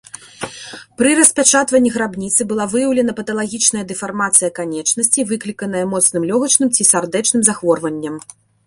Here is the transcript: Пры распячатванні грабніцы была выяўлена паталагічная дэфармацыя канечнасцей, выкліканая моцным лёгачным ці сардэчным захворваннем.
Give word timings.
Пры 1.01 1.09
распячатванні 1.19 1.91
грабніцы 1.97 2.41
была 2.53 2.65
выяўлена 2.73 3.15
паталагічная 3.21 3.85
дэфармацыя 3.93 4.49
канечнасцей, 4.59 5.23
выкліканая 5.35 5.85
моцным 5.95 6.23
лёгачным 6.33 6.69
ці 6.77 6.83
сардэчным 6.95 7.41
захворваннем. 7.53 8.15